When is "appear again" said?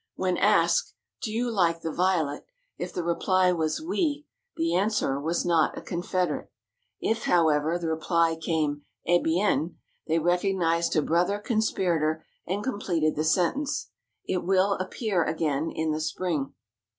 14.79-15.69